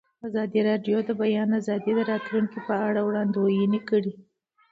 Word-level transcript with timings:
ازادي 0.27 0.59
راډیو 0.69 0.97
د 1.03 1.05
د 1.07 1.11
بیان 1.21 1.49
آزادي 1.59 1.91
د 1.95 1.99
راتلونکې 2.11 2.59
په 2.67 2.73
اړه 2.87 3.01
وړاندوینې 3.03 3.79
کړې. 3.89 4.13